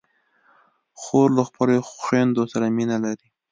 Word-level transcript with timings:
خور 1.01 1.29
له 1.37 1.43
خپلو 1.49 1.75
خویندو 2.01 2.43
سره 2.53 2.65
مینه 2.75 2.97
لري. 3.05 3.27